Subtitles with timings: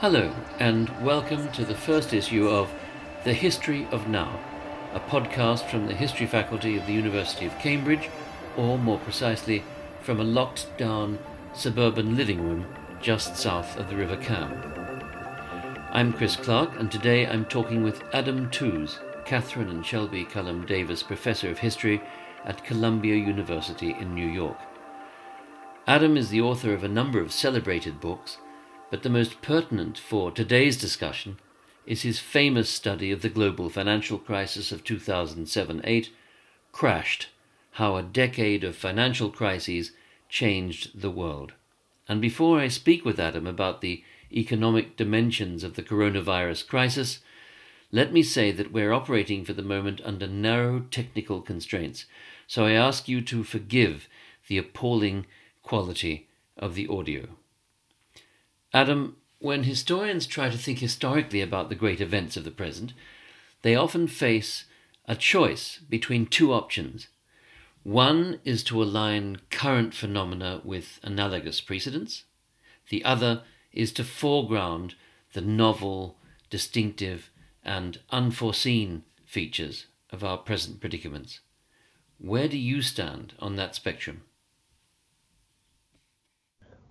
[0.00, 2.72] Hello, and welcome to the first issue of
[3.24, 4.38] The History of Now,
[4.94, 8.08] a podcast from the History Faculty of the University of Cambridge,
[8.56, 9.64] or more precisely,
[10.00, 11.18] from a locked down
[11.52, 12.64] suburban living room
[13.02, 14.52] just south of the River Cam.
[15.90, 21.02] I'm Chris Clark, and today I'm talking with Adam Tooze, Kathryn and Shelby Cullom Davis
[21.02, 22.00] Professor of History
[22.44, 24.58] at Columbia University in New York.
[25.88, 28.38] Adam is the author of a number of celebrated books
[28.90, 31.38] but the most pertinent for today's discussion
[31.86, 36.10] is his famous study of the global financial crisis of 2007 8,
[36.72, 37.28] Crashed
[37.72, 39.92] How a Decade of Financial Crises
[40.28, 41.52] Changed the World.
[42.08, 44.02] And before I speak with Adam about the
[44.32, 47.20] economic dimensions of the coronavirus crisis,
[47.90, 52.04] let me say that we're operating for the moment under narrow technical constraints,
[52.46, 54.08] so I ask you to forgive
[54.46, 55.26] the appalling
[55.62, 57.28] quality of the audio.
[58.72, 62.92] Adam, when historians try to think historically about the great events of the present,
[63.62, 64.64] they often face
[65.06, 67.08] a choice between two options.
[67.82, 72.24] One is to align current phenomena with analogous precedents,
[72.90, 74.94] the other is to foreground
[75.32, 76.18] the novel,
[76.50, 77.30] distinctive,
[77.64, 81.40] and unforeseen features of our present predicaments.
[82.18, 84.22] Where do you stand on that spectrum?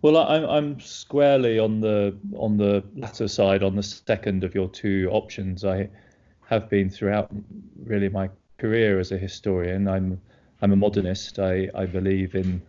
[0.01, 4.69] Well, I'm I'm squarely on the on the latter side, on the second of your
[4.69, 5.65] two options.
[5.65, 5.89] I
[6.47, 7.31] have been throughout
[7.83, 9.87] really my career as a historian.
[9.87, 10.21] I'm
[10.61, 11.39] I'm a modernist.
[11.39, 12.61] I, I believe in,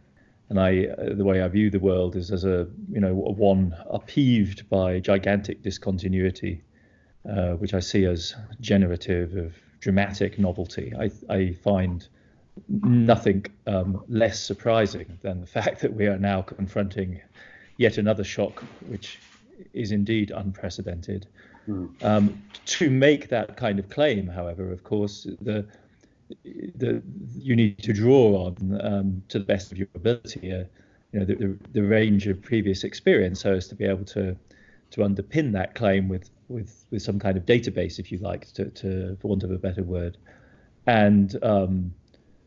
[0.48, 4.69] and I the way I view the world is as a you know one upheaved
[4.70, 6.63] by gigantic discontinuity,
[7.29, 10.95] uh, which I see as generative of dramatic novelty.
[10.98, 12.08] I I find
[12.69, 17.20] nothing um, less surprising than the fact that we are now confronting
[17.77, 19.19] yet another shock, which
[19.73, 21.27] is indeed unprecedented.
[21.69, 22.02] Mm.
[22.02, 25.67] Um, to make that kind of claim, however, of course, the
[26.77, 27.02] the
[27.39, 30.64] you need to draw on um, to the best of your ability, uh,
[31.13, 34.36] you know, the, the, the range of previous experience, so as to be able to
[34.90, 38.67] to underpin that claim with with with some kind of database, if you like, to,
[38.70, 40.17] to for want of a better word,
[40.86, 41.92] and um,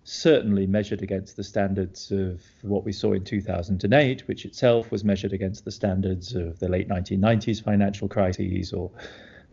[0.03, 5.34] certainly measured against the standards of what we saw in 2008, which itself was measured
[5.34, 8.90] against the standards of the late 1990s financial crises or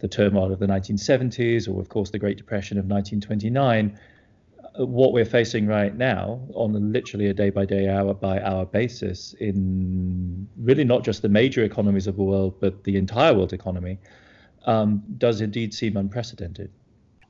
[0.01, 3.99] the turmoil of the 1970s, or of course the Great Depression of 1929.
[4.79, 8.65] Uh, what we're facing right now, on literally a day by day, hour by hour
[8.65, 13.53] basis, in really not just the major economies of the world, but the entire world
[13.53, 13.99] economy,
[14.67, 16.71] um, does indeed seem unprecedented.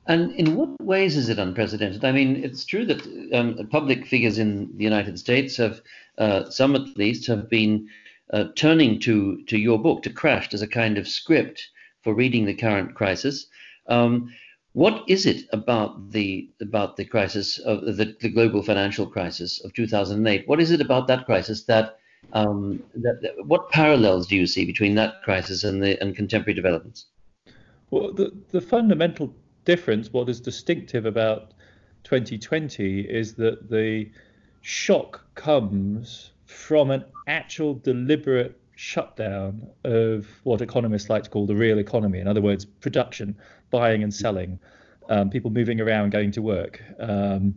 [0.09, 2.03] And in what ways is it unprecedented?
[2.03, 5.81] I mean, it's true that um, public figures in the United States have,
[6.17, 7.87] uh, some at least, have been
[8.33, 11.69] uh, turning to to your book, to Crashed, as a kind of script
[12.01, 13.45] for reading the current crisis.
[13.85, 14.33] Um,
[14.73, 19.73] what is it about the about the crisis of the, the global financial crisis of
[19.73, 20.47] 2008?
[20.47, 21.99] What is it about that crisis that,
[22.33, 26.55] um, that, that what parallels do you see between that crisis and the and contemporary
[26.55, 27.05] developments?
[27.91, 29.35] Well, the the fundamental
[29.69, 31.53] difference, what is distinctive about
[32.03, 34.09] 2020 is that the
[34.61, 41.77] shock comes from an actual deliberate shutdown of what economists like to call the real
[41.77, 42.17] economy.
[42.17, 43.35] In other words, production,
[43.69, 44.57] buying and selling,
[45.07, 47.55] um, people moving around, going to work, um,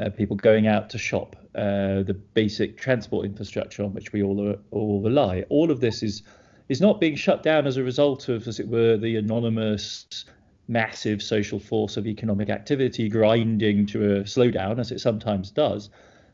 [0.00, 4.56] uh, people going out to shop, uh, the basic transport infrastructure on which we all
[4.72, 5.44] all rely.
[5.48, 6.24] All of this is
[6.68, 10.24] is not being shut down as a result of, as it were, the anonymous
[10.68, 15.90] massive social force of economic activity grinding to a slowdown, as it sometimes does,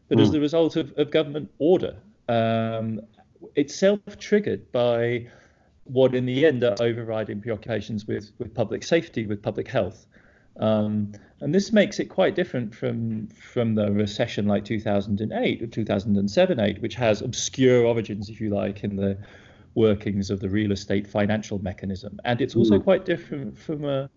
[0.09, 0.22] but mm.
[0.22, 0.34] as hmm.
[0.34, 1.97] the result of, of government order,
[2.28, 3.00] um,
[3.56, 5.26] itself triggered by
[5.84, 10.07] what in the end are overriding preoccupations with, with public safety, with public health.
[10.59, 16.80] Um, and this makes it quite different from from the recession like 2008 or 2007-8,
[16.80, 19.18] which has obscure origins, if you like, in the
[19.74, 22.21] workings of the real estate financial mechanism.
[22.24, 22.84] And it's also mm.
[22.84, 24.10] quite different from a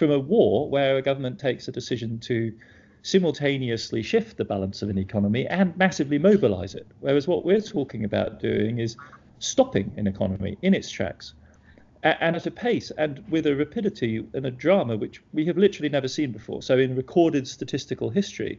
[0.00, 2.50] from a war where a government takes a decision to
[3.02, 6.90] simultaneously shift the balance of an economy and massively mobilize it.
[7.00, 8.96] Whereas what we're talking about doing is
[9.40, 11.34] stopping an economy in its tracks
[12.02, 15.90] and at a pace and with a rapidity and a drama which we have literally
[15.90, 16.62] never seen before.
[16.62, 18.58] So, in recorded statistical history,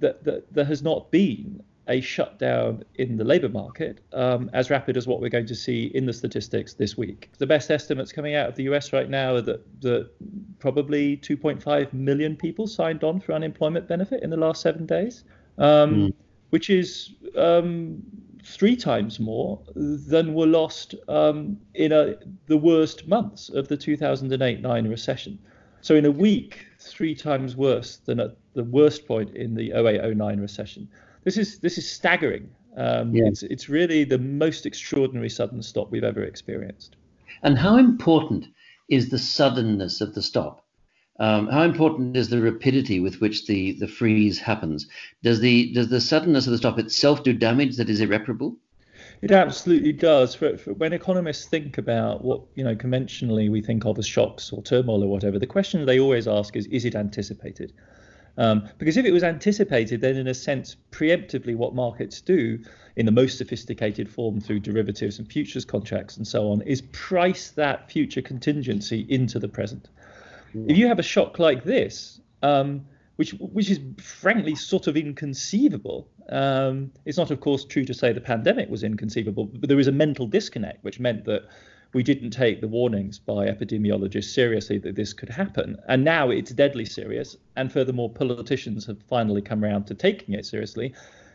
[0.00, 4.96] that, that there has not been a shutdown in the labour market um, as rapid
[4.96, 7.30] as what we're going to see in the statistics this week.
[7.38, 10.10] The best estimates coming out of the US right now are that, that
[10.58, 15.24] probably 2.5 million people signed on for unemployment benefit in the last seven days,
[15.56, 16.14] um, mm.
[16.50, 18.02] which is um,
[18.44, 24.88] three times more than were lost um, in a, the worst months of the 2008-9
[24.88, 25.38] recession.
[25.80, 30.40] So in a week, three times worse than at the worst point in the 08-09
[30.40, 30.88] recession.
[31.24, 32.50] This is this is staggering.
[32.76, 33.26] Um, yeah.
[33.26, 36.96] It's it's really the most extraordinary sudden stop we've ever experienced.
[37.42, 38.46] And how important
[38.88, 40.64] is the suddenness of the stop?
[41.20, 44.86] Um, how important is the rapidity with which the, the freeze happens?
[45.22, 48.56] Does the does the suddenness of the stop itself do damage that is irreparable?
[49.20, 50.36] It absolutely does.
[50.36, 54.52] For, for when economists think about what you know conventionally we think of as shocks
[54.52, 57.72] or turmoil or whatever, the question they always ask is: Is it anticipated?
[58.38, 62.60] Um, because if it was anticipated, then in a sense, preemptively, what markets do
[62.94, 67.50] in the most sophisticated form through derivatives and futures contracts and so on is price
[67.50, 69.88] that future contingency into the present.
[70.54, 72.86] If you have a shock like this, um,
[73.16, 76.08] which which is frankly sort of inconceivable.
[76.28, 79.88] Um, it's not, of course, true to say the pandemic was inconceivable, but there was
[79.88, 81.48] a mental disconnect, which meant that
[81.94, 85.78] we didn't take the warnings by epidemiologists seriously that this could happen.
[85.88, 87.36] And now it's deadly serious.
[87.56, 90.94] And furthermore, politicians have finally come around to taking it seriously.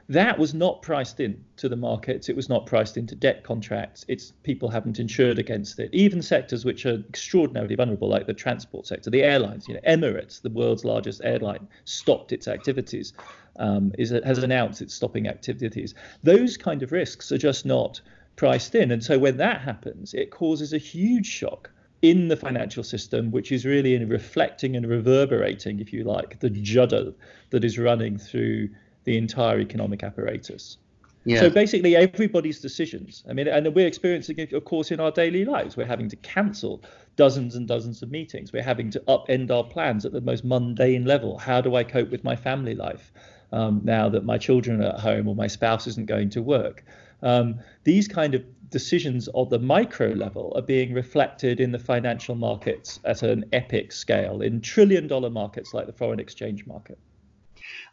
[0.10, 2.28] That was not priced in to the markets.
[2.28, 4.04] It was not priced into debt contracts.
[4.08, 5.90] It's people haven't insured against it.
[5.94, 9.68] Even sectors which are extraordinarily vulnerable, like the transport sector, the airlines.
[9.68, 13.14] You know, Emirates, the world's largest airline, stopped its activities.
[13.56, 15.94] Um, is has announced it's stopping activities.
[16.24, 18.02] Those kind of risks are just not
[18.36, 21.70] priced in, and so when that happens, it causes a huge shock
[22.02, 27.14] in the financial system, which is really reflecting and reverberating, if you like, the judder
[27.52, 28.70] that is running through
[29.06, 30.78] the entire economic apparatus.
[31.26, 31.40] Yeah.
[31.40, 33.24] So basically, everybody's decisions.
[33.30, 35.78] I mean, and we're experiencing it, of course, in our daily lives.
[35.78, 36.84] We're having to cancel
[37.16, 38.52] dozens and dozens of meetings.
[38.52, 41.38] We're having to upend our plans at the most mundane level.
[41.38, 43.14] How do I cope with my family life
[43.54, 46.84] um, now that my children are at home or my spouse isn't going to work?
[47.24, 52.36] Um, these kind of decisions of the micro level are being reflected in the financial
[52.36, 57.00] markets at an epic scale in trillion dollar markets like the foreign exchange market.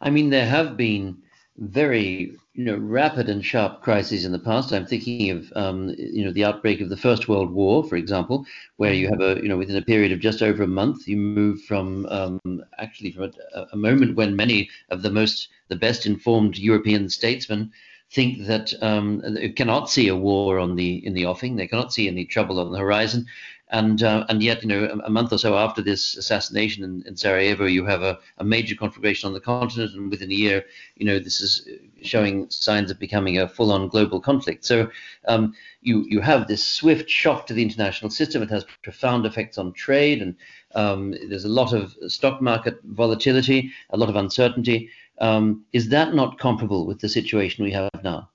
[0.01, 1.17] I mean, there have been
[1.57, 4.73] very you know rapid and sharp crises in the past.
[4.73, 8.45] I'm thinking of um, you know the outbreak of the First World War, for example,
[8.77, 11.17] where you have a you know within a period of just over a month, you
[11.17, 12.39] move from um,
[12.79, 17.71] actually from a, a, moment when many of the most the best informed European statesmen
[18.11, 19.21] think that um,
[19.55, 22.71] cannot see a war on the in the offing, they cannot see any trouble on
[22.71, 23.25] the horizon,
[23.71, 27.15] and uh, and yet, you know, a, month or so after this assassination in, in
[27.15, 30.65] Sarajevo, you have a, a, major conflagration on the continent, and within a year,
[30.97, 31.65] you know, this is
[32.01, 34.65] showing signs of becoming a full-on global conflict.
[34.65, 34.91] So
[35.29, 38.43] um, you you have this swift shock to the international system.
[38.43, 40.35] It has profound effects on trade, and
[40.75, 44.89] um, there's a lot of stock market volatility, a lot of uncertainty.
[45.21, 48.30] Um, is that not comparable with the situation we have now?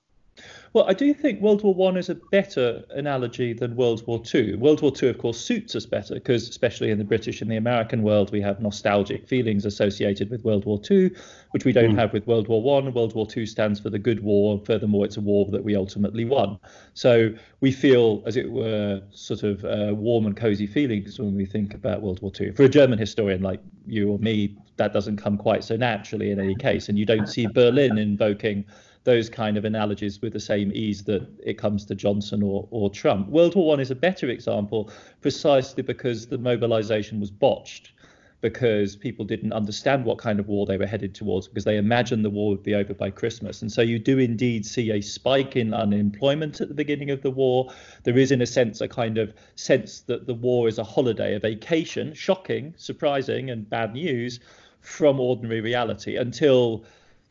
[0.73, 4.57] Well, I do think World War One is a better analogy than World War Two.
[4.59, 7.55] World War Two, of course, suits us better because, especially in the British and the
[7.55, 11.09] American world, we have nostalgic feelings associated with World War Two,
[11.51, 11.99] which we don't mm.
[11.99, 12.93] have with World War One.
[12.93, 14.61] World War Two stands for the good war.
[14.65, 16.59] Furthermore, it's a war that we ultimately won.
[16.93, 21.45] So we feel, as it were, sort of uh, warm and cozy feelings when we
[21.45, 22.53] think about World War Two.
[22.53, 26.39] For a German historian like you or me, that doesn't come quite so naturally in
[26.39, 28.65] any case, and you don't see Berlin invoking
[29.07, 32.89] those kind of analogies with the same ease that it comes to Johnson or, or
[32.89, 33.29] Trump.
[33.29, 37.93] World War One is a better example precisely because the mobilization was botched,
[38.41, 42.25] because people didn't understand what kind of war they were headed towards, because they imagined
[42.25, 43.61] the war would be over by Christmas.
[43.61, 47.31] And so you do indeed see a spike in unemployment at the beginning of the
[47.31, 47.71] war.
[48.03, 51.33] There is, in a sense, a kind of sense that the war is a holiday,
[51.33, 54.41] a vacation, shocking, surprising, and bad news
[54.81, 56.83] from ordinary reality until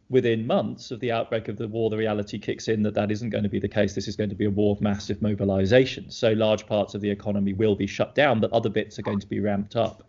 [0.09, 3.31] within months of the outbreak of the war, the reality kicks in that that isn't
[3.31, 3.95] going to be the case.
[3.95, 6.11] This is going to be a war of massive mobilization.
[6.11, 9.21] So large parts of the economy will be shut down, but other bits are going
[9.21, 10.05] to be ramped up.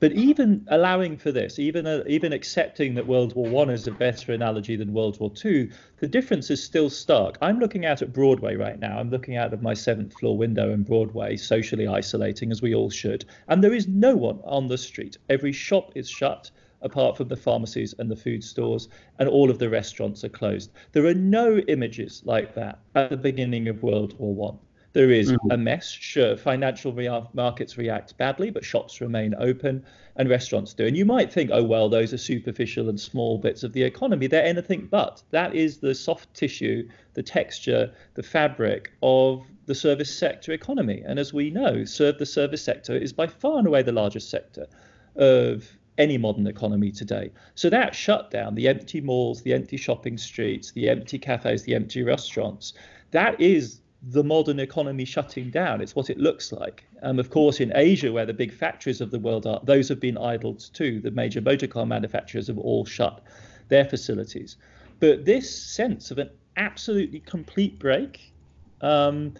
[0.00, 3.92] But even allowing for this, even uh, even accepting that World War One is a
[3.92, 7.36] better analogy than World War Two, the difference is still stark.
[7.42, 8.98] I'm looking out at Broadway right now.
[8.98, 12.88] I'm looking out of my seventh floor window in Broadway, socially isolating as we all
[12.88, 15.18] should, and there is no one on the street.
[15.28, 16.50] Every shop is shut
[16.82, 20.70] apart from the pharmacies and the food stores, and all of the restaurants are closed.
[20.92, 24.58] There are no images like that at the beginning of World War One.
[24.92, 25.52] There is mm-hmm.
[25.52, 25.88] a mess.
[25.88, 29.84] Sure, financial re- markets react badly, but shops remain open
[30.16, 30.84] and restaurants do.
[30.84, 34.26] And you might think, oh, well, those are superficial and small bits of the economy.
[34.26, 35.22] They're anything but.
[35.30, 41.04] That is the soft tissue, the texture, the fabric of the service sector economy.
[41.06, 44.28] And as we know, serve the service sector is by far and away the largest
[44.28, 44.66] sector
[45.14, 47.30] of any modern economy today.
[47.54, 52.02] So that shutdown, the empty malls, the empty shopping streets, the empty cafes, the empty
[52.02, 52.72] restaurants,
[53.10, 55.82] that is the modern economy shutting down.
[55.82, 56.84] It's what it looks like.
[57.02, 60.00] Um, of course, in Asia, where the big factories of the world are, those have
[60.00, 61.00] been idled too.
[61.00, 63.22] The major motor car manufacturers have all shut
[63.68, 64.56] their facilities.
[65.00, 68.32] But this sense of an absolutely complete break
[68.80, 69.34] um,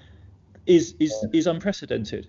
[0.66, 2.28] is is is unprecedented.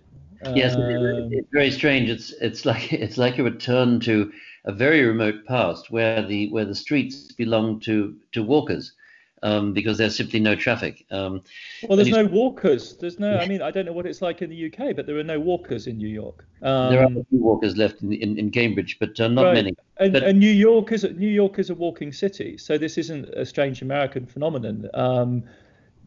[0.55, 2.10] Yes, um, it's very strange.
[2.10, 4.31] It's it's like it's like a return to
[4.65, 8.93] a very remote past where the where the streets belong to to walkers
[9.43, 11.05] um, because there's simply no traffic.
[11.12, 11.41] Um,
[11.88, 12.98] well, there's no walkers.
[12.98, 13.38] There's no.
[13.38, 15.39] I mean, I don't know what it's like in the UK, but there are no
[15.39, 16.45] walkers in New York.
[16.62, 19.53] Um, there are a few walkers left in, in, in Cambridge, but uh, not right.
[19.53, 19.75] many.
[19.98, 23.29] And, but, and, New York is New York is a walking city, so this isn't
[23.29, 24.88] a strange American phenomenon.
[24.93, 25.43] Um,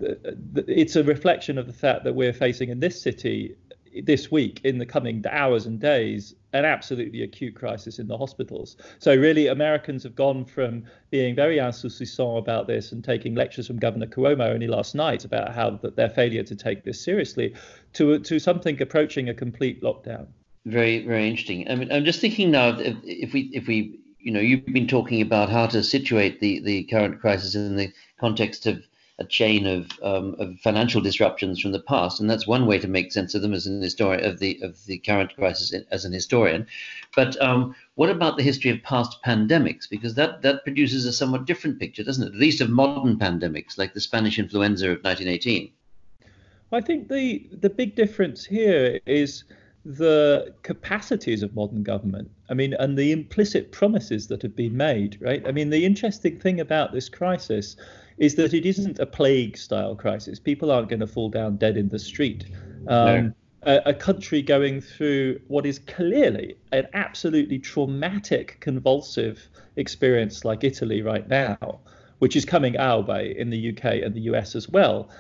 [0.01, 3.57] it's a reflection of the fact that we're facing in this city
[4.03, 8.77] this week, in the coming hours and days, an absolutely acute crisis in the hospitals.
[8.99, 13.79] So really, Americans have gone from being very insouciant about this and taking lectures from
[13.79, 17.55] Governor Cuomo only last night about how that their failure to take this seriously,
[17.95, 20.27] to to something approaching a complete lockdown.
[20.67, 21.71] Very, very interesting.
[21.71, 24.89] I mean, I'm just thinking now if, if we if we you know you've been
[24.89, 28.83] talking about how to situate the the current crisis in the context of
[29.19, 32.89] a chain of, um, of financial disruptions from the past, and that's one way to
[32.89, 36.13] make sense of them as an historian of the of the current crisis as an
[36.13, 36.67] historian.
[37.15, 39.89] But um, what about the history of past pandemics?
[39.89, 42.35] Because that that produces a somewhat different picture, doesn't it?
[42.35, 45.71] At least of modern pandemics, like the Spanish influenza of 1918.
[46.73, 49.45] I think the the big difference here is
[49.85, 52.31] the capacities of modern government.
[52.49, 55.47] I mean, and the implicit promises that have been made, right?
[55.47, 57.77] I mean, the interesting thing about this crisis
[58.17, 60.39] is that it isn't a plague style crisis.
[60.39, 62.47] People aren't going to fall down dead in the street.
[62.87, 63.33] Um, no.
[63.63, 71.03] a, a country going through what is clearly an absolutely traumatic, convulsive experience like Italy
[71.03, 71.81] right now,
[72.21, 75.11] which is coming our way in the UK and the US as well,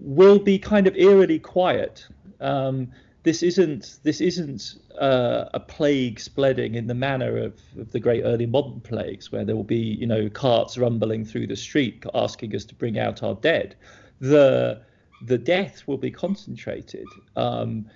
[0.00, 2.06] will be kind of eerily quiet.
[2.40, 2.90] Um,
[3.24, 8.22] this isn't this isn't uh, a plague spreading in the manner of, of, the great
[8.22, 12.54] early modern plagues, where there will be you know carts rumbling through the street asking
[12.54, 13.74] us to bring out our dead.
[14.20, 14.82] The
[15.26, 17.86] the death will be concentrated, um,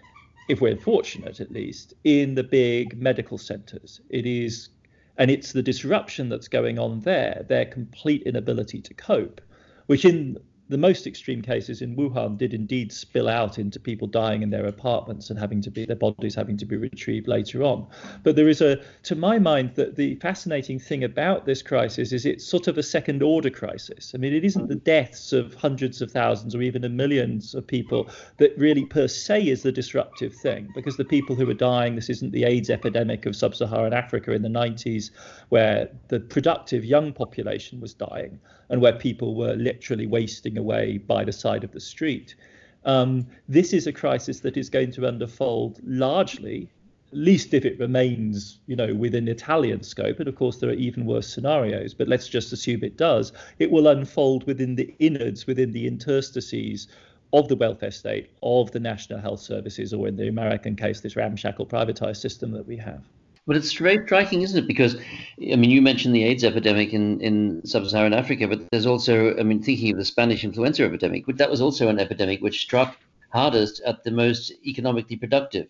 [0.48, 4.00] if we're fortunate at least, in the big medical centres.
[4.08, 4.70] It is,
[5.18, 9.42] and it's the disruption that's going on there, their complete inability to cope,
[9.86, 14.42] which in the most extreme cases in Wuhan did indeed spill out into people dying
[14.42, 17.86] in their apartments and having to be their bodies having to be retrieved later on.
[18.22, 22.26] But there is a, to my mind, that the fascinating thing about this crisis is
[22.26, 24.12] it's sort of a second order crisis.
[24.14, 28.08] I mean, it isn't the deaths of hundreds of thousands or even millions of people
[28.38, 32.10] that really per se is the disruptive thing, because the people who are dying, this
[32.10, 35.10] isn't the AIDS epidemic of sub-Saharan Africa in the 90s,
[35.48, 38.38] where the productive young population was dying
[38.70, 42.34] and where people were literally wasting away by the side of the street.
[42.84, 46.68] Um, this is a crisis that is going to unfold largely,
[47.12, 50.18] at least if it remains, you know, within Italian scope.
[50.18, 51.94] And of course, there are even worse scenarios.
[51.94, 53.32] But let's just assume it does.
[53.58, 56.88] It will unfold within the innards, within the interstices
[57.32, 61.16] of the welfare state, of the national health services, or in the American case, this
[61.16, 63.02] ramshackle privatized system that we have.
[63.48, 64.66] But it's very striking, isn't it?
[64.68, 64.96] Because,
[65.40, 69.42] I mean, you mentioned the AIDS epidemic in, in sub-Saharan Africa, but there's also, I
[69.42, 72.98] mean, thinking of the Spanish influenza epidemic, that was also an epidemic which struck
[73.32, 75.66] hardest at the most economically productive.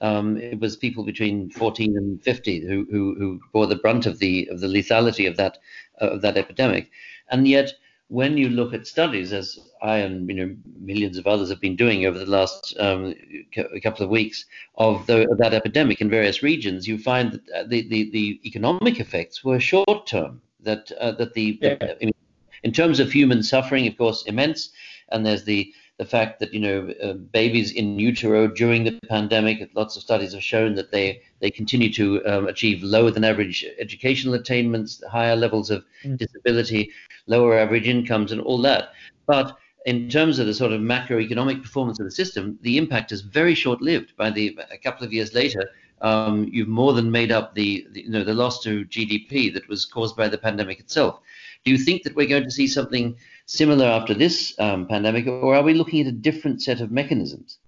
[0.00, 4.18] Um, it was people between 14 and 50 who, who, who bore the brunt of
[4.18, 5.58] the of the lethality of that
[6.00, 6.90] uh, of that epidemic,
[7.30, 7.72] and yet
[8.12, 11.76] when you look at studies, as I and you know millions of others have been
[11.76, 13.14] doing over the last um,
[13.82, 14.44] couple of weeks
[14.76, 18.40] of, the, of, that epidemic in various regions, you find that uh, the, the, the
[18.44, 20.42] economic effects were short term.
[20.60, 21.76] That uh, that the, yeah.
[21.76, 22.12] the
[22.62, 24.70] in terms of human suffering, of course, immense.
[25.10, 25.72] And there's the
[26.02, 30.32] the fact that you know uh, babies in utero during the pandemic, lots of studies
[30.32, 35.36] have shown that they they continue to um, achieve lower than average educational attainments, higher
[35.36, 36.16] levels of mm.
[36.18, 36.90] disability,
[37.28, 38.92] lower average incomes, and all that.
[39.26, 39.56] But
[39.86, 43.54] in terms of the sort of macroeconomic performance of the system, the impact is very
[43.54, 44.16] short-lived.
[44.16, 48.02] By the a couple of years later, um, you've more than made up the, the,
[48.02, 51.20] you know the loss to GDP that was caused by the pandemic itself.
[51.64, 53.16] Do you think that we're going to see something
[53.46, 57.58] similar after this um, pandemic, or are we looking at a different set of mechanisms?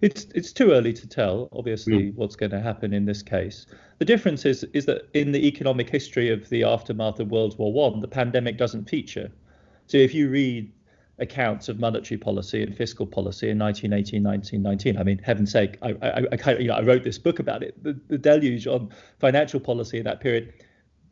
[0.00, 1.48] It's it's too early to tell.
[1.52, 2.14] Obviously, mm.
[2.14, 3.66] what's going to happen in this case.
[3.98, 7.72] The difference is is that in the economic history of the aftermath of World War
[7.72, 9.30] One, the pandemic doesn't feature.
[9.86, 10.72] So if you read
[11.20, 14.98] accounts of monetary policy and fiscal policy in 1918, 1919.
[14.98, 17.38] I mean, heaven's sake, I, I, I, kind of, you know, I wrote this book
[17.38, 20.54] about it, the, the deluge on financial policy in that period.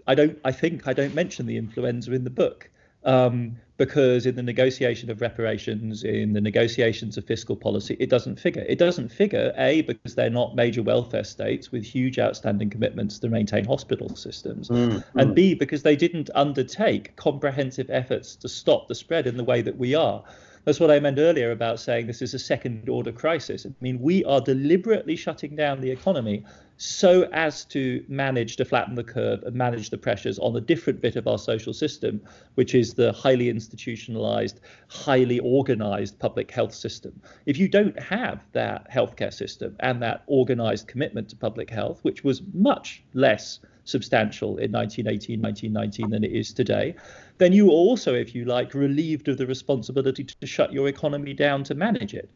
[0.09, 2.71] I don't, I think I don't mention the influenza in the book
[3.05, 8.41] um, because in the negotiation of reparations, in the negotiations of fiscal policy, it doesn't
[8.41, 8.65] figure.
[8.69, 13.29] It doesn't figure, A, because they're not major welfare states with huge outstanding commitments to
[13.29, 18.95] maintain hospital systems, mm, and B, because they didn't undertake comprehensive efforts to stop the
[18.97, 20.25] spread in the way that we are.
[20.65, 23.67] That's what I meant earlier about saying this is a second order crisis.
[23.67, 26.45] I mean, we are deliberately shutting down the economy
[26.79, 31.01] so as to manage to flatten the curve and manage the pressures on a different
[31.01, 32.21] bit of our social system,
[32.55, 37.21] which is the highly institutionalized, highly organized public health system.
[37.47, 42.23] If you don't have that healthcare system and that organized commitment to public health, which
[42.23, 46.95] was much less substantial in 1918, 1919 than it is today,
[47.39, 51.65] then you also, if you like, relieved of the responsibility to shut your economy down
[51.65, 52.31] to manage it.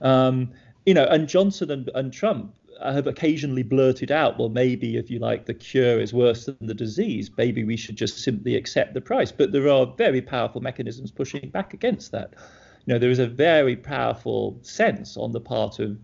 [0.00, 0.50] Um,
[0.86, 5.18] you know, and Johnson and, and Trump have occasionally blurted out, well, maybe if you
[5.18, 7.30] like, the cure is worse than the disease.
[7.36, 9.30] Maybe we should just simply accept the price.
[9.30, 12.34] But there are very powerful mechanisms pushing back against that.
[12.84, 15.96] You know, there is a very powerful sense on the part of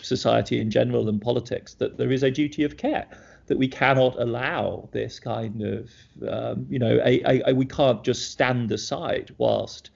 [0.00, 3.06] society in general and politics that there is a duty of care
[3.50, 5.90] that we cannot allow this kind of,
[6.28, 9.90] um, you know, a, a, a, we can't just stand aside whilst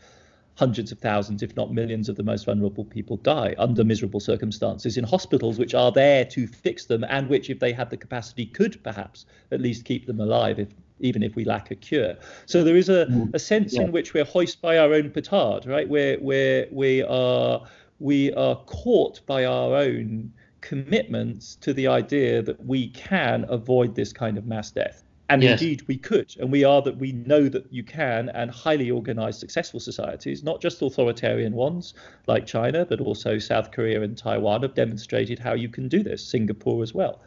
[0.57, 4.97] hundreds of thousands, if not millions, of the most vulnerable people die under miserable circumstances
[4.97, 8.45] in hospitals which are there to fix them and which, if they had the capacity,
[8.45, 12.17] could perhaps at least keep them alive, if, even if we lack a cure.
[12.47, 13.33] So there is a, mm.
[13.33, 13.83] a sense yeah.
[13.83, 15.89] in which we're hoist by our own petard, right?
[15.89, 17.65] We're, we're, we are
[18.01, 20.33] we are caught by our own
[20.65, 25.05] commitments to the idea that we can avoid this kind of mass death.
[25.29, 25.61] And yes.
[25.61, 29.41] indeed, we could, and we are that we know that you can, and highly organized,
[29.41, 31.95] successful societies, not just authoritarian ones
[32.27, 36.27] like China, but also South Korea and Taiwan, have demonstrated how you can do this.
[36.27, 37.21] Singapore as well.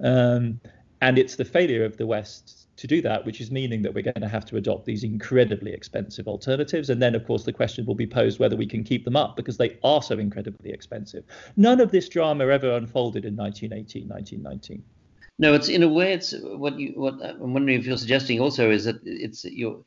[0.00, 0.60] Um,
[1.00, 4.02] and it's the failure of the West to do that, which is meaning that we're
[4.02, 6.90] going to have to adopt these incredibly expensive alternatives.
[6.90, 9.36] And then, of course, the question will be posed whether we can keep them up
[9.36, 11.24] because they are so incredibly expensive.
[11.56, 14.82] None of this drama ever unfolded in 1918, 1919.
[15.38, 18.70] No, it's in a way, it's what you what I'm wondering if you're suggesting also
[18.70, 19.84] is that it's your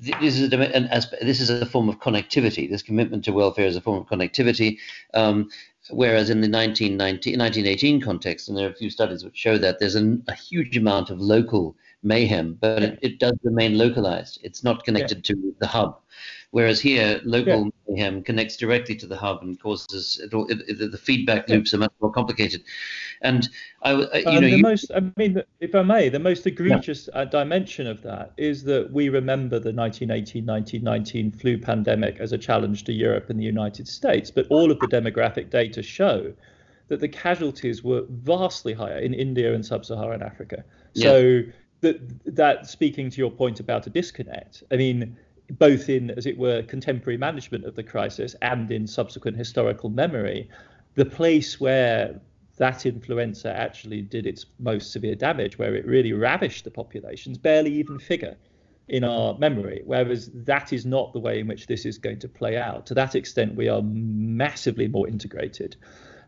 [0.00, 2.68] this is an aspect, this is a form of connectivity.
[2.68, 4.78] This commitment to welfare is a form of connectivity.
[5.12, 5.50] Um,
[5.90, 9.78] whereas in the 1919, 1918 context, and there are a few studies which show that
[9.78, 14.38] there's an, a huge amount of local mayhem, but it, it, does remain localized.
[14.42, 15.34] It's not connected yeah.
[15.34, 15.98] to the hub.
[16.52, 17.70] Whereas here, local yeah.
[17.88, 21.92] mayhem connects directly to the hub and causes it, it, the feedback loops are much
[22.00, 22.62] more complicated.
[23.20, 23.48] And
[23.82, 27.22] I, you know, the you, most, I mean, if I may, the most egregious yeah.
[27.22, 32.84] uh, dimension of that is that we remember the 1918-1919 flu pandemic as a challenge
[32.84, 36.32] to Europe and the United States, but all of the demographic data show
[36.88, 40.64] that the casualties were vastly higher in India and sub-Saharan Africa.
[40.94, 41.42] So.
[41.92, 45.16] That that speaking to your point about a disconnect, I mean
[45.50, 50.48] both in, as it were, contemporary management of the crisis and in subsequent historical memory,
[50.94, 52.20] the place where
[52.56, 57.72] that influenza actually did its most severe damage, where it really ravished the populations, barely
[57.72, 58.36] even figure
[58.88, 59.82] in our memory.
[59.84, 62.86] Whereas that is not the way in which this is going to play out.
[62.86, 65.76] To that extent, we are massively more integrated.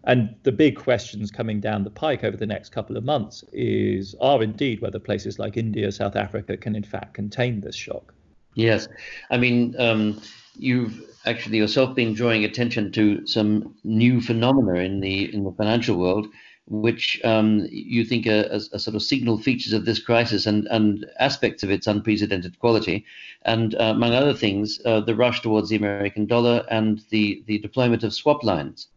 [0.04, 4.14] And the big questions coming down the pike over the next couple of months is
[4.20, 8.14] are indeed whether places like India, South Africa can in fact contain this shock.
[8.54, 8.88] Yes,
[9.30, 10.20] I mean, um,
[10.56, 15.96] you've actually yourself been drawing attention to some new phenomena in the in the financial
[15.96, 16.26] world,
[16.66, 20.66] which um, you think are, are, are, sort of signal features of this crisis and,
[20.68, 23.04] and aspects of its unprecedented quality,
[23.42, 27.58] and uh, among other things, uh, the rush towards the American dollar and the the
[27.58, 28.88] deployment of swap lines.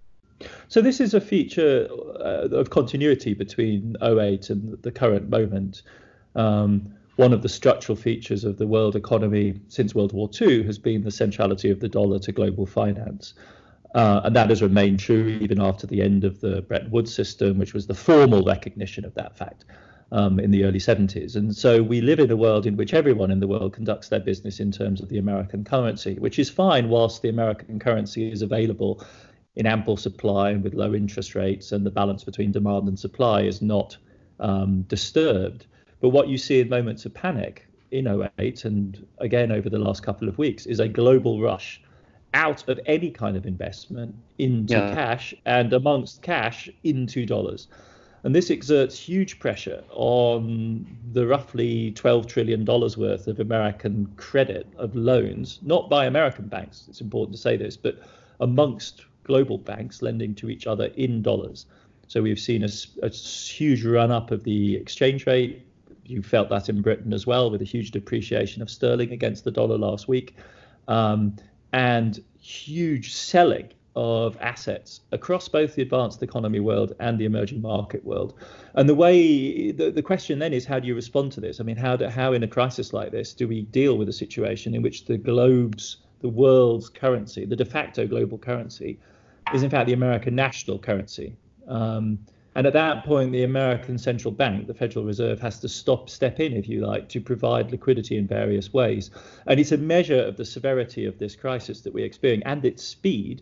[0.68, 1.88] So this is a feature
[2.20, 5.82] uh, of continuity between 08 and the current moment.
[6.36, 10.78] Um, one of the structural features of the world economy since World War II has
[10.78, 13.34] been the centrality of the dollar to global finance.
[13.94, 17.58] Uh, and that has remained true even after the end of the Bretton Woods system,
[17.58, 19.66] which was the formal recognition of that fact
[20.12, 21.36] um, in the early 70s.
[21.36, 24.20] And so we live in a world in which everyone in the world conducts their
[24.20, 28.42] business in terms of the American currency, which is fine whilst the American currency is
[28.42, 29.04] available
[29.56, 33.42] in ample supply and with low interest rates, and the balance between demand and supply
[33.42, 33.98] is not
[34.40, 35.66] um, disturbed.
[36.00, 38.08] But what you see in moments of panic in
[38.40, 41.82] 08 and again over the last couple of weeks is a global rush
[42.34, 44.94] out of any kind of investment into yeah.
[44.94, 47.68] cash and amongst cash into dollars.
[48.24, 54.96] And this exerts huge pressure on the roughly $12 trillion worth of American credit of
[54.96, 58.00] loans, not by American banks, it's important to say this, but
[58.40, 61.66] amongst global banks lending to each other in dollars.
[62.08, 62.70] So we've seen a,
[63.04, 65.66] a huge run up of the exchange rate.
[66.06, 69.52] You felt that in Britain as well, with a huge depreciation of sterling against the
[69.52, 70.36] dollar last week,
[70.88, 71.36] um,
[71.72, 78.04] and huge selling of assets across both the advanced economy world and the emerging market
[78.06, 78.34] world.
[78.74, 81.60] And the way the, the question then is how do you respond to this?
[81.60, 84.14] I mean, how do, how in a crisis like this do we deal with a
[84.14, 89.00] situation in which the globe's the world's currency, the de facto global currency,
[89.54, 91.36] is in fact the American national currency.
[91.68, 92.20] Um,
[92.54, 96.42] and at that point, the American central bank, the Federal Reserve, has to stop, step
[96.42, 99.10] in, if you like, to provide liquidity in various ways.
[99.48, 102.84] And it's a measure of the severity of this crisis that we're experiencing and its
[102.84, 103.42] speed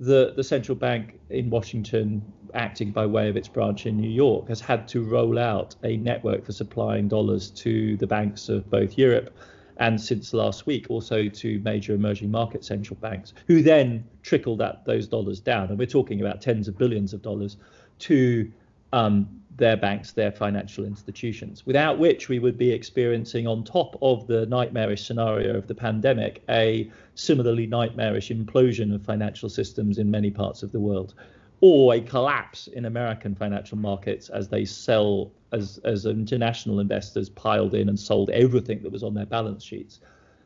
[0.00, 2.22] the, the central bank in Washington,
[2.54, 5.96] acting by way of its branch in New York, has had to roll out a
[5.96, 9.36] network for supplying dollars to the banks of both Europe
[9.78, 14.84] and since last week also to major emerging market central banks, who then trickle that
[14.84, 17.56] those dollars down, and we're talking about tens of billions of dollars
[18.00, 18.50] to
[18.92, 24.26] um, their banks, their financial institutions, without which we would be experiencing, on top of
[24.26, 30.30] the nightmarish scenario of the pandemic, a similarly nightmarish implosion of financial systems in many
[30.30, 31.14] parts of the world,
[31.60, 37.74] or a collapse in American financial markets as they sell, as, as international investors piled
[37.74, 40.00] in and sold everything that was on their balance sheets.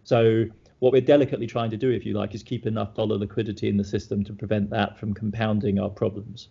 [0.04, 0.46] So,
[0.78, 3.76] what we're delicately trying to do, if you like, is keep enough dollar liquidity in
[3.76, 6.48] the system to prevent that from compounding our problems.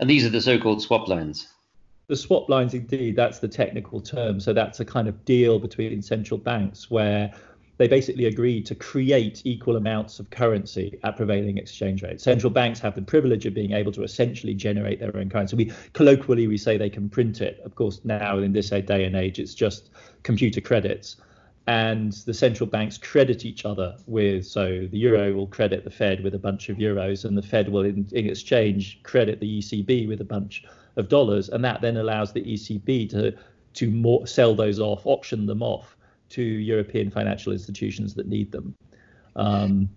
[0.00, 1.48] And these are the so called swap lines.
[2.06, 4.40] The swap lines, indeed, that's the technical term.
[4.40, 7.32] So that's a kind of deal between central banks where
[7.76, 12.22] they basically agreed to create equal amounts of currency at prevailing exchange rates.
[12.22, 15.56] Central banks have the privilege of being able to essentially generate their own currency.
[15.56, 17.60] We colloquially we say they can print it.
[17.64, 19.90] Of course, now in this day and age, it's just
[20.22, 21.16] computer credits.
[21.66, 26.22] And the central banks credit each other with, so the euro will credit the Fed
[26.22, 30.06] with a bunch of euros, and the Fed will, in, in exchange, credit the ECB
[30.06, 30.64] with a bunch
[30.96, 33.34] of dollars, and that then allows the ECB to
[33.74, 35.93] to more, sell those off, auction them off
[36.30, 38.74] to European financial institutions that need them.
[39.36, 39.88] Um,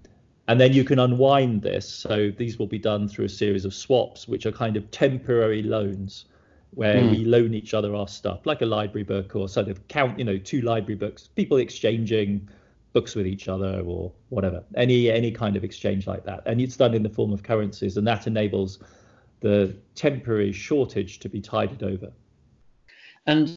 [0.48, 1.88] and then you can unwind this.
[1.88, 5.62] So these will be done through a series of swaps, which are kind of temporary
[5.62, 6.26] loans
[6.72, 7.12] where mm.
[7.12, 10.26] we loan each other our stuff, like a library book or sort of count, you
[10.26, 12.48] know, two library books, people exchanging
[12.94, 16.44] books with each other or whatever, any any kind of exchange like that.
[16.46, 18.80] And it's done in the form of currencies, and that enables
[19.40, 22.12] the temporary shortage to be tided over.
[23.26, 23.56] And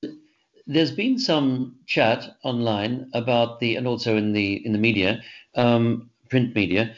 [0.67, 5.23] there's been some chat online about the, and also in the in the media,
[5.55, 6.95] um, print media,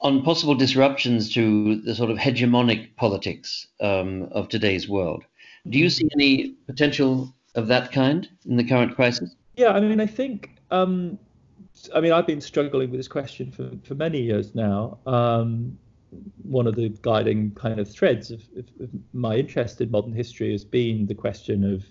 [0.00, 5.24] on possible disruptions to the sort of hegemonic politics um, of today's world.
[5.68, 9.34] Do you see any potential of that kind in the current crisis?
[9.56, 11.18] Yeah, I mean, I think, um,
[11.94, 14.98] I mean, I've been struggling with this question for, for many years now.
[15.06, 15.78] Um,
[16.42, 20.52] one of the guiding kind of threads of, of, of, my interest in modern history
[20.52, 21.84] has been the question of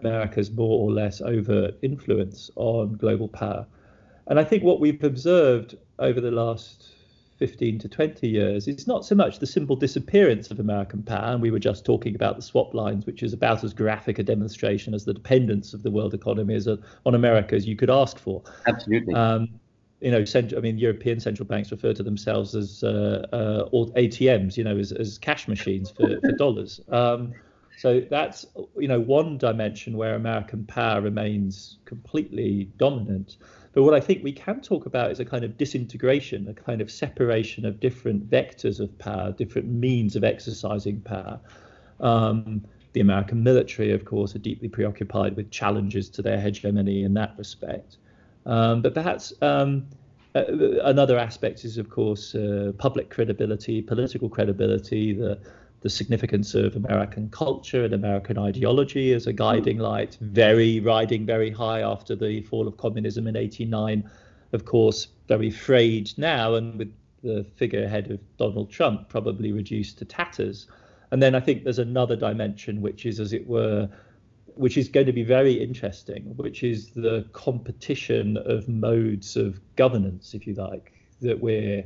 [0.00, 3.66] America's more or less overt influence on global power.
[4.28, 6.96] And I think what we've observed over the last
[7.38, 11.42] 15 to 20 years is not so much the simple disappearance of American power, and
[11.42, 14.94] we were just talking about the swap lines, which is about as graphic a demonstration
[14.94, 18.42] as the dependence of the world economy is on America as you could ask for.
[18.66, 19.14] Absolutely.
[19.14, 19.48] Um,
[20.00, 24.64] you know, I mean, European central banks refer to themselves as uh, uh, ATMs, you
[24.64, 26.80] know, as, as cash machines for, for dollars.
[26.88, 27.32] Um,
[27.76, 28.46] so that's,
[28.78, 33.36] you know, one dimension where American power remains completely dominant.
[33.74, 36.80] But what I think we can talk about is a kind of disintegration, a kind
[36.80, 41.38] of separation of different vectors of power, different means of exercising power.
[42.00, 47.12] Um, the American military, of course, are deeply preoccupied with challenges to their hegemony in
[47.12, 47.98] that respect.
[48.46, 49.86] Um, but perhaps um,
[50.34, 55.38] another aspect is, of course, uh, public credibility, political credibility, the
[55.86, 59.36] the significance of American culture and American ideology as a hmm.
[59.36, 64.02] guiding light, very riding very high after the fall of communism in 89,
[64.52, 70.04] of course, very frayed now, and with the figurehead of Donald Trump probably reduced to
[70.04, 70.66] tatters.
[71.12, 73.88] And then I think there's another dimension, which is, as it were,
[74.56, 80.34] which is going to be very interesting, which is the competition of modes of governance,
[80.34, 81.84] if you like, that we're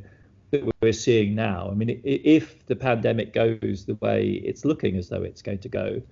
[0.51, 1.69] that we're seeing now.
[1.71, 5.69] I mean, if the pandemic goes the way it's looking as though it's going to
[5.69, 6.03] go,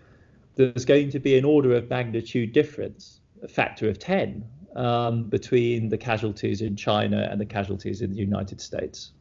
[0.54, 4.44] there's going to be an order of magnitude difference, a factor of 10,
[4.76, 9.12] um, between the casualties in China and the casualties in the United States,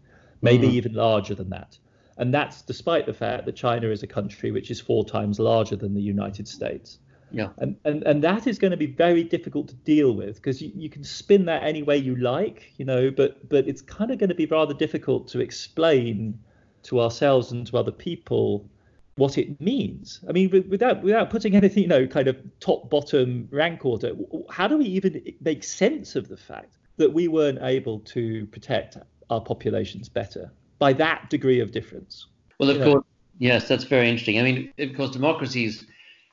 [0.42, 0.74] maybe mm.
[0.74, 1.78] even larger than that.
[2.18, 5.76] And that's despite the fact that China is a country which is four times larger
[5.76, 7.00] than the United States.
[7.32, 7.50] Yeah.
[7.58, 10.72] And, and, and that is going to be very difficult to deal with because you,
[10.74, 14.18] you can spin that any way you like, you know, but, but it's kind of
[14.18, 16.40] going to be rather difficult to explain
[16.84, 18.70] to ourselves and to other people
[19.18, 20.22] what it means.
[20.30, 24.14] I mean, without without putting anything, you know, kind of top bottom rank order,
[24.50, 28.98] how do we even make sense of the fact that we weren't able to protect
[29.30, 32.28] our populations better by that degree of difference?
[32.60, 33.06] Well, of you course, know?
[33.40, 34.40] yes, that's very interesting.
[34.40, 35.86] I mean, of course, democracies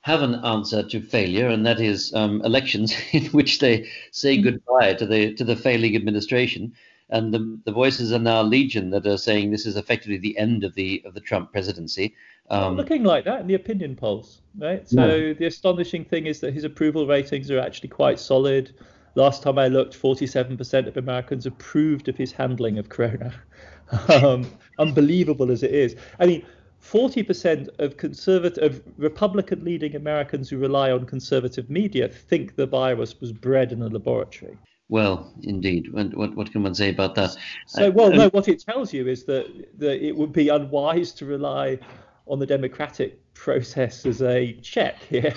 [0.04, 4.44] have an answer to failure, and that is um, elections in which they say mm-hmm.
[4.44, 6.74] goodbye to the to the failing administration.
[7.10, 10.62] And the, the voices are now legion that are saying this is effectively the end
[10.62, 12.14] of the of the Trump presidency.
[12.50, 14.86] Um, looking like that in the opinion polls, right?
[14.86, 15.32] So yeah.
[15.32, 18.74] the astonishing thing is that his approval ratings are actually quite solid.
[19.14, 23.32] Last time I looked, 47% of Americans approved of his handling of Corona.
[24.08, 24.46] um,
[24.78, 25.96] unbelievable as it is.
[26.18, 26.44] I mean,
[26.84, 33.20] 40% of conservative, of Republican leading Americans who rely on conservative media think the virus
[33.20, 34.58] was bred in a laboratory.
[34.88, 35.92] Well, indeed.
[35.92, 37.36] What, what can one say about that?
[37.66, 39.46] So, well, uh, no, um, what it tells you is that,
[39.78, 41.78] that it would be unwise to rely
[42.26, 45.32] on the democratic process as a check here.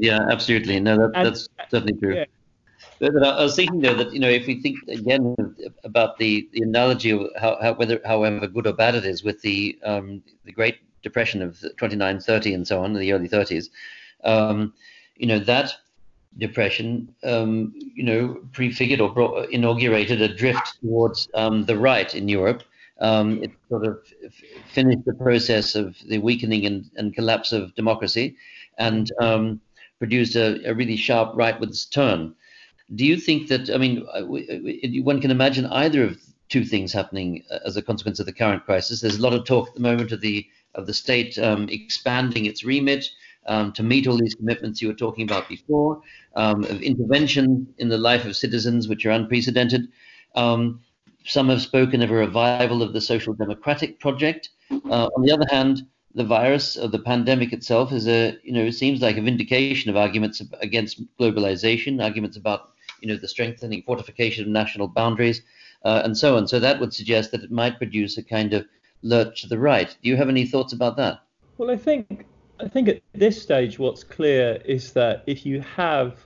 [0.00, 0.78] yeah, absolutely.
[0.78, 2.14] No, that, and, that's definitely true.
[2.14, 2.24] Yeah.
[3.00, 5.36] But I was thinking though that you know if we think again
[5.84, 9.40] about the, the analogy of how, how whether however good or bad it is with
[9.42, 13.68] the um, the Great Depression of 29, 30 and so on in the early 30s,
[14.24, 14.74] um,
[15.16, 15.72] you know that
[16.38, 22.28] depression, um, you know, prefigured or brought, inaugurated a drift towards um, the right in
[22.28, 22.62] Europe,
[23.00, 23.98] um, it sort of
[24.72, 28.36] finished the process of the weakening and, and collapse of democracy
[28.78, 29.60] and um,
[29.98, 32.34] produced a, a, really sharp rightwards turn.
[32.94, 36.92] Do you think that, I mean, uh, uh, one can imagine either of two things
[36.92, 39.00] happening uh, as a consequence of the current crisis?
[39.00, 42.46] There's a lot of talk at the moment of the, of the state um, expanding
[42.46, 43.04] its remit.
[43.46, 46.02] Um, to meet all these commitments you were talking about before,
[46.36, 49.88] um, of intervention in the life of citizens, which are unprecedented.
[50.34, 50.80] Um,
[51.24, 54.50] some have spoken of a revival of the social democratic project.
[54.70, 58.70] Uh, on the other hand, the virus or the pandemic itself is a, you know,
[58.70, 64.44] seems like a vindication of arguments against globalization, arguments about, you know, the strengthening, fortification
[64.44, 65.42] of national boundaries,
[65.84, 66.46] uh, and so on.
[66.46, 68.66] So that would suggest that it might produce a kind of
[69.02, 69.96] lurch to the right.
[70.02, 71.20] Do you have any thoughts about that?
[71.56, 72.26] Well, I think
[72.60, 76.24] I think at this stage, what's clear is that if you have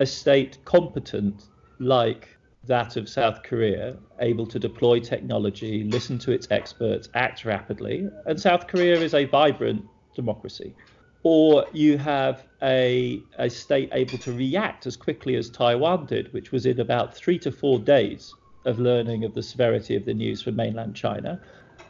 [0.00, 6.46] a state competent like that of South Korea, able to deploy technology, listen to its
[6.50, 10.74] experts, act rapidly, and South Korea is a vibrant democracy.
[11.22, 16.52] Or you have a, a state able to react as quickly as Taiwan did, which
[16.52, 20.42] was in about three to four days of learning of the severity of the news
[20.42, 21.40] from mainland China,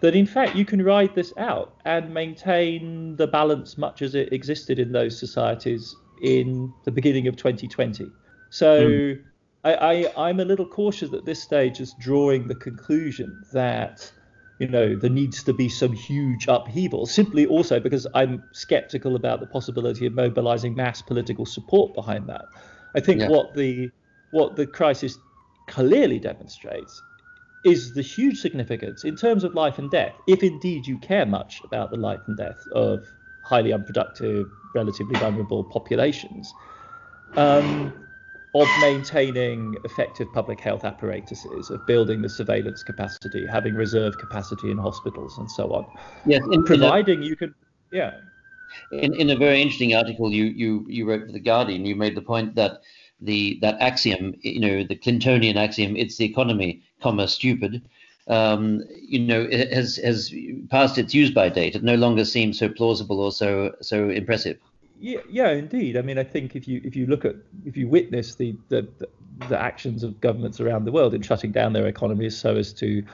[0.00, 4.32] that in fact you can ride this out and maintain the balance much as it
[4.32, 8.10] existed in those societies in the beginning of 2020.
[8.50, 9.22] So mm.
[9.64, 14.10] I, I, am a little cautious at this stage as drawing the conclusion that
[14.58, 19.40] you know there needs to be some huge upheaval simply also because i'm skeptical about
[19.40, 22.48] the possibility of mobilizing mass political support behind that
[22.94, 23.28] i think yeah.
[23.28, 23.90] what the
[24.30, 25.18] what the crisis
[25.66, 27.02] clearly demonstrates
[27.64, 31.62] is the huge significance in terms of life and death if indeed you care much
[31.64, 33.06] about the life and death of
[33.42, 36.54] highly unproductive relatively vulnerable populations
[37.36, 37.92] um,
[38.62, 44.78] of maintaining effective public health apparatuses, of building the surveillance capacity, having reserve capacity in
[44.78, 45.86] hospitals, and so on.
[46.26, 47.54] Yes, in, providing in a, you can,
[47.90, 48.12] yeah.
[48.92, 52.14] In, in a very interesting article you, you, you wrote for the Guardian, you made
[52.14, 52.82] the point that
[53.20, 57.82] the that axiom, you know, the Clintonian axiom, it's the economy, comma stupid.
[58.28, 60.32] Um, you know, it has has
[60.68, 61.74] passed its use by date.
[61.74, 64.58] It no longer seems so plausible or so so impressive.
[65.00, 65.96] Yeah, yeah, indeed.
[65.96, 68.88] I mean, I think if you if you look at if you witness the the,
[69.48, 73.04] the actions of governments around the world in shutting down their economies so as to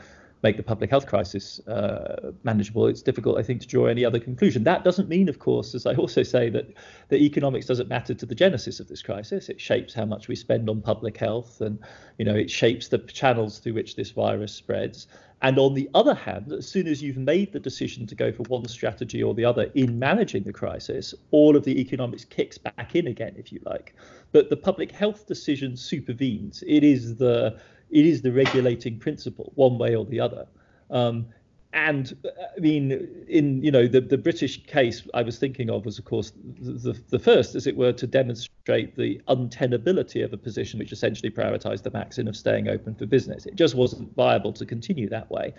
[0.44, 4.20] make the public health crisis uh, manageable, it's difficult, I think, to draw any other
[4.20, 4.62] conclusion.
[4.62, 6.74] That doesn't mean, of course, as I also say, that
[7.08, 9.48] the economics doesn't matter to the genesis of this crisis.
[9.48, 11.78] It shapes how much we spend on public health, and
[12.18, 15.08] you know, it shapes the channels through which this virus spreads.
[15.42, 18.44] And on the other hand, as soon as you've made the decision to go for
[18.44, 22.94] one strategy or the other in managing the crisis, all of the economics kicks back
[22.94, 23.94] in again, if you like.
[24.32, 26.62] But the public health decision supervenes.
[26.66, 27.58] It is the
[27.94, 30.46] it is the regulating principle, one way or the other.
[30.90, 31.26] Um,
[31.72, 32.16] and
[32.56, 36.04] I mean, in you know the, the British case I was thinking of was of
[36.04, 40.92] course the, the first, as it were, to demonstrate the untenability of a position which
[40.92, 43.46] essentially prioritised the maxim of staying open for business.
[43.46, 45.52] It just wasn't viable to continue that way.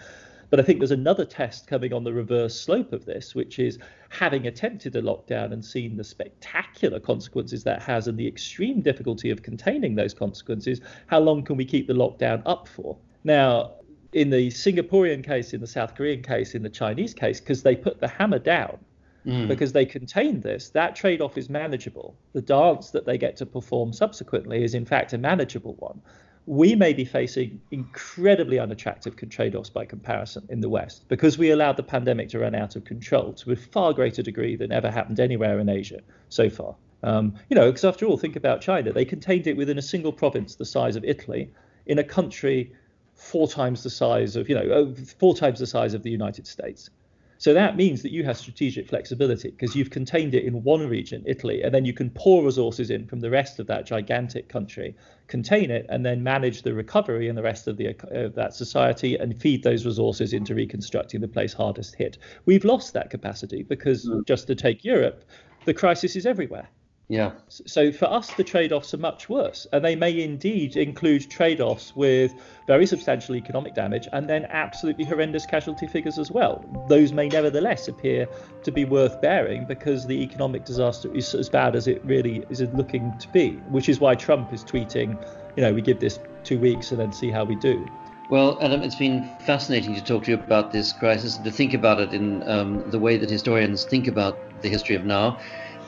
[0.49, 3.79] But I think there's another test coming on the reverse slope of this, which is
[4.09, 9.29] having attempted a lockdown and seen the spectacular consequences that has and the extreme difficulty
[9.29, 12.97] of containing those consequences, how long can we keep the lockdown up for?
[13.23, 13.73] Now,
[14.13, 17.75] in the Singaporean case, in the South Korean case, in the Chinese case, because they
[17.75, 18.77] put the hammer down,
[19.25, 19.47] mm.
[19.47, 22.15] because they contained this, that trade off is manageable.
[22.33, 26.01] The dance that they get to perform subsequently is, in fact, a manageable one
[26.47, 31.49] we may be facing incredibly unattractive trade offs by comparison in the West because we
[31.51, 34.91] allowed the pandemic to run out of control to a far greater degree than ever
[34.91, 36.75] happened anywhere in Asia so far.
[37.01, 38.91] Um, you know, because after all, think about China.
[38.91, 41.51] They contained it within a single province the size of Italy
[41.87, 42.73] in a country
[43.15, 46.45] four times the size of, you know, uh, four times the size of the United
[46.45, 46.89] States.
[47.37, 51.23] So that means that you have strategic flexibility because you've contained it in one region,
[51.25, 54.95] Italy, and then you can pour resources in from the rest of that gigantic country,
[55.27, 59.15] contain it, and then manage the recovery in the rest of, the, of that society
[59.15, 62.17] and feed those resources into reconstructing the place hardest hit.
[62.45, 64.25] We've lost that capacity because, mm.
[64.25, 65.25] just to take Europe,
[65.65, 66.69] the crisis is everywhere.
[67.07, 67.33] Yeah.
[67.49, 69.67] So for us, the trade offs are much worse.
[69.71, 72.33] And they may indeed include trade offs with
[72.65, 76.65] very substantial economic damage and then absolutely horrendous casualty figures as well.
[76.89, 78.27] Those may nevertheless appear
[78.63, 82.61] to be worth bearing because the economic disaster is as bad as it really is
[82.73, 85.23] looking to be, which is why Trump is tweeting,
[85.55, 87.87] you know, we give this two weeks and then see how we do.
[88.31, 91.75] Well, Adam, it's been fascinating to talk to you about this crisis and to think
[91.75, 95.37] about it in um, the way that historians think about the history of now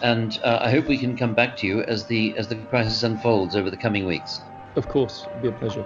[0.02, 3.04] and uh, I hope we can come back to you as the as the crisis
[3.04, 4.42] unfolds over the coming weeks.
[4.76, 5.86] Of course, it'll be a pleasure.